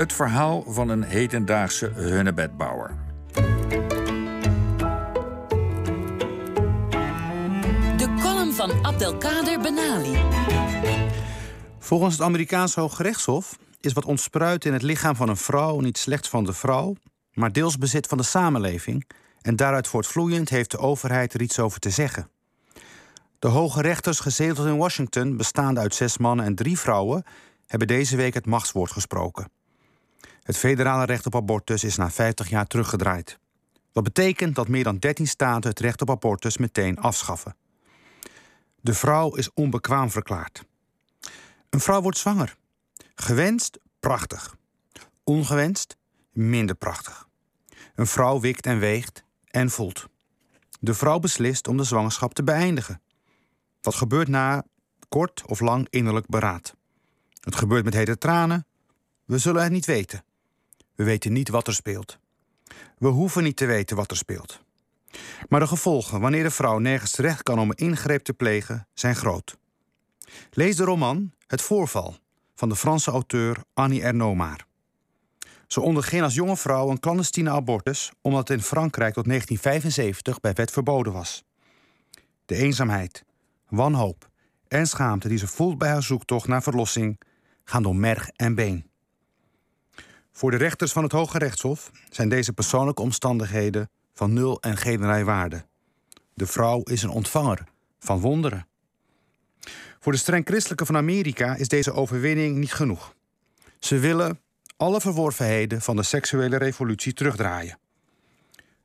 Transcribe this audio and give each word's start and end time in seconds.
Het 0.00 0.12
verhaal 0.12 0.64
van 0.66 0.88
een 0.88 1.02
hedendaagse 1.02 1.86
hunnebedbouwer. 1.94 2.96
De 7.96 8.16
column 8.20 8.52
van 8.52 8.84
Abdelkader 8.84 9.60
Benali. 9.60 10.18
Volgens 11.78 12.14
het 12.14 12.22
Amerikaanse 12.22 12.80
Hooggerechtshof 12.80 13.58
is 13.80 13.92
wat 13.92 14.04
ontspruit 14.04 14.64
in 14.64 14.72
het 14.72 14.82
lichaam 14.82 15.16
van 15.16 15.28
een 15.28 15.36
vrouw 15.36 15.80
niet 15.80 15.98
slechts 15.98 16.28
van 16.28 16.44
de 16.44 16.52
vrouw, 16.52 16.96
maar 17.32 17.52
deels 17.52 17.78
bezit 17.78 18.06
van 18.06 18.18
de 18.18 18.24
samenleving. 18.24 19.10
En 19.40 19.56
daaruit 19.56 19.88
voortvloeiend 19.88 20.48
heeft 20.48 20.70
de 20.70 20.78
overheid 20.78 21.34
er 21.34 21.42
iets 21.42 21.58
over 21.58 21.80
te 21.80 21.90
zeggen. 21.90 22.30
De 23.38 23.48
hoge 23.48 23.82
rechters 23.82 24.20
gezeteld 24.20 24.66
in 24.66 24.76
Washington, 24.76 25.36
bestaande 25.36 25.80
uit 25.80 25.94
zes 25.94 26.18
mannen 26.18 26.44
en 26.44 26.54
drie 26.54 26.78
vrouwen, 26.78 27.24
hebben 27.66 27.88
deze 27.88 28.16
week 28.16 28.34
het 28.34 28.46
machtswoord 28.46 28.90
gesproken. 28.90 29.58
Het 30.50 30.58
federale 30.58 31.04
recht 31.04 31.26
op 31.26 31.34
abortus 31.34 31.84
is 31.84 31.96
na 31.96 32.10
50 32.10 32.48
jaar 32.48 32.66
teruggedraaid. 32.66 33.38
Wat 33.92 34.04
betekent 34.04 34.54
dat 34.54 34.68
meer 34.68 34.84
dan 34.84 34.98
13 34.98 35.26
staten 35.26 35.70
het 35.70 35.80
recht 35.80 36.00
op 36.00 36.10
abortus 36.10 36.56
meteen 36.56 36.98
afschaffen. 36.98 37.56
De 38.80 38.94
vrouw 38.94 39.34
is 39.34 39.52
onbekwaam 39.52 40.10
verklaard. 40.10 40.64
Een 41.68 41.80
vrouw 41.80 42.02
wordt 42.02 42.18
zwanger. 42.18 42.56
Gewenst, 43.14 43.78
prachtig. 44.00 44.56
Ongewenst, 45.24 45.96
minder 46.32 46.76
prachtig. 46.76 47.28
Een 47.94 48.06
vrouw 48.06 48.40
wikt 48.40 48.66
en 48.66 48.78
weegt 48.78 49.24
en 49.46 49.70
voelt. 49.70 50.08
De 50.80 50.94
vrouw 50.94 51.18
beslist 51.18 51.68
om 51.68 51.76
de 51.76 51.84
zwangerschap 51.84 52.34
te 52.34 52.42
beëindigen. 52.42 53.02
Wat 53.80 53.94
gebeurt 53.94 54.28
na 54.28 54.64
kort 55.08 55.42
of 55.46 55.60
lang 55.60 55.86
innerlijk 55.90 56.26
beraad? 56.26 56.74
Het 57.40 57.56
gebeurt 57.56 57.84
met 57.84 57.94
hete 57.94 58.18
tranen. 58.18 58.66
We 59.24 59.38
zullen 59.38 59.62
het 59.62 59.72
niet 59.72 59.86
weten. 59.86 60.24
We 61.00 61.06
weten 61.06 61.32
niet 61.32 61.48
wat 61.48 61.66
er 61.66 61.74
speelt. 61.74 62.18
We 62.98 63.08
hoeven 63.08 63.42
niet 63.42 63.56
te 63.56 63.66
weten 63.66 63.96
wat 63.96 64.10
er 64.10 64.16
speelt. 64.16 64.60
Maar 65.48 65.60
de 65.60 65.66
gevolgen 65.66 66.20
wanneer 66.20 66.42
de 66.42 66.50
vrouw 66.50 66.78
nergens 66.78 67.10
terecht 67.10 67.42
kan 67.42 67.58
om 67.58 67.70
een 67.70 67.76
ingreep 67.76 68.22
te 68.22 68.32
plegen, 68.32 68.86
zijn 68.94 69.16
groot. 69.16 69.56
Lees 70.50 70.76
de 70.76 70.84
roman 70.84 71.32
Het 71.46 71.62
Voorval 71.62 72.16
van 72.54 72.68
de 72.68 72.76
Franse 72.76 73.10
auteur 73.10 73.56
Annie 73.74 74.02
Ernaux 74.02 74.64
Ze 75.66 75.80
onderging 75.80 76.22
als 76.22 76.34
jonge 76.34 76.56
vrouw 76.56 76.90
een 76.90 77.00
clandestine 77.00 77.50
abortus 77.50 78.12
omdat 78.20 78.48
het 78.48 78.58
in 78.58 78.64
Frankrijk 78.64 79.14
tot 79.14 79.24
1975 79.24 80.40
bij 80.40 80.52
wet 80.52 80.70
verboden 80.70 81.12
was. 81.12 81.44
De 82.46 82.54
eenzaamheid, 82.54 83.24
wanhoop 83.68 84.28
en 84.68 84.86
schaamte 84.86 85.28
die 85.28 85.38
ze 85.38 85.46
voelt 85.46 85.78
bij 85.78 85.90
haar 85.90 86.02
zoektocht 86.02 86.48
naar 86.48 86.62
verlossing 86.62 87.20
gaan 87.64 87.82
door 87.82 87.96
merg 87.96 88.28
en 88.28 88.54
been. 88.54 88.89
Voor 90.32 90.50
de 90.50 90.56
rechters 90.56 90.92
van 90.92 91.02
het 91.02 91.12
Hoge 91.12 91.38
Rechtshof 91.38 91.90
zijn 92.10 92.28
deze 92.28 92.52
persoonlijke 92.52 93.02
omstandigheden 93.02 93.90
van 94.12 94.32
nul 94.32 94.60
en 94.60 94.76
geen 94.76 95.24
waarde. 95.24 95.64
De 96.34 96.46
vrouw 96.46 96.82
is 96.82 97.02
een 97.02 97.10
ontvanger 97.10 97.64
van 97.98 98.20
wonderen. 98.20 98.66
Voor 100.00 100.12
de 100.12 100.18
streng 100.18 100.46
christelijke 100.46 100.86
van 100.86 100.96
Amerika 100.96 101.56
is 101.56 101.68
deze 101.68 101.92
overwinning 101.92 102.56
niet 102.56 102.72
genoeg. 102.72 103.14
Ze 103.78 103.98
willen 103.98 104.40
alle 104.76 105.00
verworvenheden 105.00 105.80
van 105.80 105.96
de 105.96 106.02
seksuele 106.02 106.56
revolutie 106.56 107.12
terugdraaien. 107.12 107.78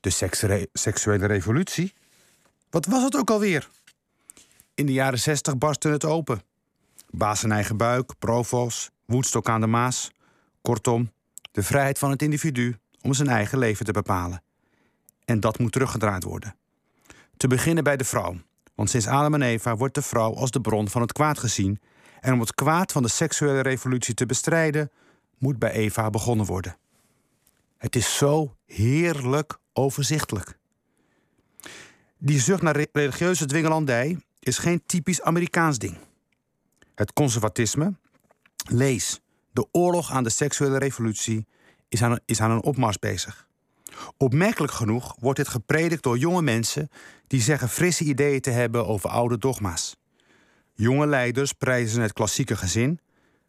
De 0.00 0.10
seksuele 0.72 1.26
revolutie? 1.26 1.94
Wat 2.70 2.86
was 2.86 3.02
het 3.02 3.16
ook 3.16 3.30
alweer? 3.30 3.68
In 4.74 4.86
de 4.86 4.92
jaren 4.92 5.18
zestig 5.18 5.58
barstte 5.58 5.88
het 5.88 6.04
open. 6.04 6.42
Baas 7.10 7.44
eigen 7.44 7.76
buik, 7.76 8.12
provo's, 8.18 8.90
woedstok 9.04 9.48
aan 9.48 9.60
de 9.60 9.66
Maas. 9.66 10.10
Kortom, 10.62 11.12
de 11.58 11.64
vrijheid 11.64 11.98
van 11.98 12.10
het 12.10 12.22
individu 12.22 12.76
om 13.00 13.14
zijn 13.14 13.28
eigen 13.28 13.58
leven 13.58 13.84
te 13.84 13.92
bepalen. 13.92 14.42
En 15.24 15.40
dat 15.40 15.58
moet 15.58 15.72
teruggedraaid 15.72 16.24
worden. 16.24 16.56
Te 17.36 17.46
beginnen 17.46 17.84
bij 17.84 17.96
de 17.96 18.04
vrouw. 18.04 18.36
Want 18.74 18.90
sinds 18.90 19.06
Adam 19.06 19.34
en 19.34 19.42
Eva 19.42 19.76
wordt 19.76 19.94
de 19.94 20.02
vrouw 20.02 20.34
als 20.34 20.50
de 20.50 20.60
bron 20.60 20.88
van 20.88 21.00
het 21.00 21.12
kwaad 21.12 21.38
gezien. 21.38 21.80
En 22.20 22.32
om 22.32 22.40
het 22.40 22.54
kwaad 22.54 22.92
van 22.92 23.02
de 23.02 23.08
seksuele 23.08 23.60
revolutie 23.60 24.14
te 24.14 24.26
bestrijden, 24.26 24.90
moet 25.38 25.58
bij 25.58 25.70
Eva 25.70 26.10
begonnen 26.10 26.46
worden. 26.46 26.76
Het 27.76 27.96
is 27.96 28.16
zo 28.16 28.56
heerlijk 28.66 29.58
overzichtelijk. 29.72 30.58
Die 32.18 32.40
zucht 32.40 32.62
naar 32.62 32.86
religieuze 32.92 33.46
dwingelandij 33.46 34.18
is 34.40 34.58
geen 34.58 34.82
typisch 34.86 35.22
Amerikaans 35.22 35.78
ding. 35.78 35.98
Het 36.94 37.12
conservatisme, 37.12 37.94
lees 38.68 39.20
de 39.52 39.66
oorlog 39.72 40.10
aan 40.10 40.24
de 40.24 40.30
seksuele 40.30 40.78
revolutie, 40.78 41.46
is 41.88 42.02
aan, 42.02 42.18
is 42.24 42.40
aan 42.40 42.50
een 42.50 42.62
opmars 42.62 42.98
bezig. 42.98 43.46
Opmerkelijk 44.16 44.72
genoeg 44.72 45.16
wordt 45.20 45.38
dit 45.38 45.48
gepredikt 45.48 46.02
door 46.02 46.18
jonge 46.18 46.42
mensen 46.42 46.90
die 47.26 47.40
zeggen 47.40 47.68
frisse 47.68 48.04
ideeën 48.04 48.40
te 48.40 48.50
hebben 48.50 48.86
over 48.86 49.10
oude 49.10 49.38
dogma's. 49.38 49.96
Jonge 50.74 51.06
leiders 51.06 51.52
prijzen 51.52 52.02
het 52.02 52.12
klassieke 52.12 52.56
gezin, 52.56 53.00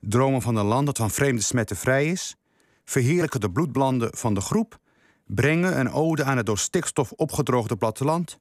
dromen 0.00 0.42
van 0.42 0.56
een 0.56 0.66
land 0.66 0.86
dat 0.86 0.96
van 0.96 1.10
vreemde 1.10 1.42
smetten 1.42 1.76
vrij 1.76 2.06
is, 2.06 2.36
verheerlijken 2.84 3.40
de 3.40 3.50
bloedblanden 3.50 4.16
van 4.16 4.34
de 4.34 4.40
groep, 4.40 4.78
brengen 5.26 5.78
een 5.78 5.90
ode 5.90 6.24
aan 6.24 6.36
het 6.36 6.46
door 6.46 6.58
stikstof 6.58 7.12
opgedroogde 7.12 7.76
platteland 7.76 8.38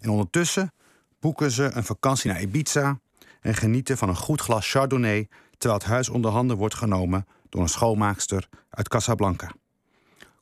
en 0.00 0.10
ondertussen 0.10 0.72
boeken 1.20 1.50
ze 1.50 1.70
een 1.74 1.84
vakantie 1.84 2.30
naar 2.30 2.40
Ibiza 2.40 2.98
en 3.40 3.54
genieten 3.54 3.98
van 3.98 4.08
een 4.08 4.16
goed 4.16 4.40
glas 4.40 4.70
Chardonnay 4.70 5.28
terwijl 5.58 5.80
het 5.80 5.90
huis 5.90 6.08
onder 6.08 6.30
handen 6.30 6.56
wordt 6.56 6.74
genomen 6.74 7.26
door 7.48 7.62
een 7.62 7.68
schoonmaakster 7.68 8.48
uit 8.70 8.88
Casablanca. 8.88 9.50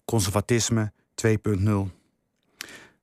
Conservatisme 0.05 0.93
2.0. 1.27 1.71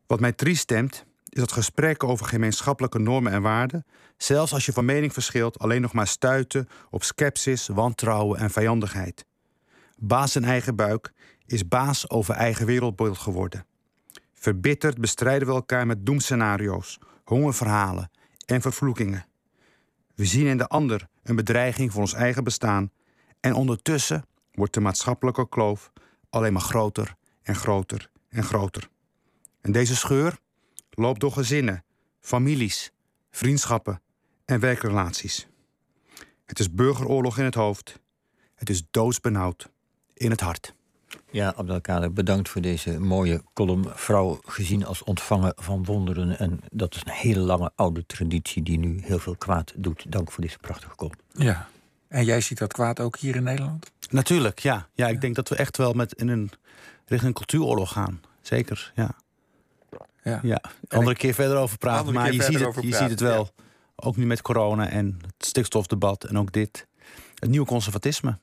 Wat 0.08 0.20
mij 0.20 0.32
triest 0.32 0.62
stemt, 0.62 1.06
is 1.30 1.40
dat 1.40 1.52
gesprekken 1.52 2.08
over 2.08 2.26
gemeenschappelijke 2.26 3.00
normen 3.00 3.32
en 3.32 3.42
waarden, 3.42 3.86
zelfs 4.18 4.54
als 4.54 4.66
je 4.66 4.74
van 4.74 4.86
mening 4.86 5.14
verschilt, 5.14 5.60
alleen 5.60 5.82
nog 5.82 5.94
maar 5.94 6.08
stuiten 6.08 6.68
op 6.90 7.04
sceptisch, 7.04 7.68
wantrouwen 7.68 8.40
en 8.40 8.50
vijandigheid. 8.50 9.26
Baas 9.98 10.36
in 10.36 10.44
eigen 10.44 10.76
buik 10.76 11.14
is 11.46 11.68
baas 11.68 12.10
over 12.10 12.36
eigen 12.36 12.66
wereldbeeld 12.66 13.18
geworden. 13.18 13.66
Verbitterd 14.34 14.98
bestrijden 14.98 15.48
we 15.48 15.54
elkaar 15.54 15.88
met 15.88 16.06
doemscenario's, 16.06 17.00
hongerverhalen 17.24 18.12
en 18.46 18.62
vervloekingen. 18.62 19.26
We 20.16 20.26
zien 20.26 20.48
in 20.48 20.58
de 20.58 20.68
ander 20.68 21.08
een 21.24 21.36
bedreiging 21.36 21.92
voor 21.92 22.02
ons 22.02 22.14
eigen 22.14 22.44
bestaan 22.44 22.92
en 23.40 23.54
ondertussen 23.54 24.26
wordt 24.52 24.74
de 24.74 24.80
maatschappelijke 24.80 25.50
kloof 25.50 25.92
alleen 26.30 26.54
maar 26.54 26.62
groter 26.62 27.16
en 27.42 27.56
groter 27.56 28.10
en 28.30 28.44
groter. 28.44 28.90
En 29.62 29.72
deze 29.72 29.96
scheur 29.96 30.38
loopt 30.90 31.20
door 31.20 31.32
gezinnen, 31.32 31.84
families, 32.20 32.92
vriendschappen 33.32 34.02
en 34.46 34.60
werkrelaties. 34.60 35.48
Het 36.46 36.60
is 36.60 36.74
burgeroorlog 36.74 37.38
in 37.38 37.44
het 37.44 37.56
hoofd. 37.56 38.00
Het 38.56 38.70
is 38.70 38.84
doodsbenauwd 38.92 39.72
in 40.14 40.30
het 40.30 40.40
hart. 40.40 40.76
Ja, 41.32 41.54
Abdelkader, 41.56 42.14
bedankt 42.14 42.50
voor 42.50 42.62
deze 42.62 43.00
mooie 43.00 43.44
column. 43.54 43.86
Vrouw 43.94 44.40
gezien 44.46 44.86
als 44.86 45.04
ontvanger 45.04 45.54
van 45.56 45.86
wonderen. 45.86 46.40
En 46.40 46.60
dat 46.72 46.96
is 46.96 47.02
een 47.06 47.12
hele 47.12 47.40
lange 47.40 47.72
oude 47.76 48.06
traditie 48.06 48.64
die 48.64 48.80
nu 48.80 49.00
heel 49.04 49.20
veel 49.20 49.36
kwaad 49.36 49.74
doet. 49.76 50.12
Dank 50.12 50.32
voor 50.32 50.44
deze 50.44 50.58
prachtige 50.58 50.96
column. 50.96 51.20
Ja, 51.32 51.68
en 52.08 52.26
jij 52.26 52.42
ziet 52.42 52.58
dat 52.58 52.74
kwaad 52.74 53.00
ook 53.00 53.18
hier 53.18 53.36
in 53.36 53.44
Nederland? 53.44 53.92
Natuurlijk, 54.10 54.60
ja. 54.60 54.88
Ja, 54.94 55.08
ik 55.08 55.22
denk 55.22 55.36
dat 55.36 55.50
we 55.50 55.56
echt 55.56 55.78
wel 55.78 55.94
met 55.94 56.14
in 56.14 56.28
een 56.28 56.52
richting 57.06 57.22
een 57.22 57.34
cultuuroorlog 57.34 57.92
gaan. 57.92 58.22
Zeker, 58.42 58.92
ja. 58.96 59.16
Ja. 60.24 60.40
ja. 60.44 60.62
Andere 60.88 61.16
keer 61.16 61.34
verder 61.34 61.58
over 61.58 61.78
praten. 61.78 62.14
Maar 62.14 62.34
je 62.34 62.44
ziet, 62.44 62.60
het, 62.60 62.76
je 62.82 62.94
ziet 62.96 63.10
het 63.10 63.20
wel. 63.20 63.50
Ook 63.96 64.16
nu 64.16 64.26
met 64.26 64.42
corona 64.42 64.90
en 64.90 65.20
het 65.22 65.46
stikstofdebat 65.46 66.24
en 66.24 66.38
ook 66.38 66.52
dit. 66.52 66.88
Het 67.36 67.50
nieuwe 67.50 67.68
conservatisme. 67.68 68.38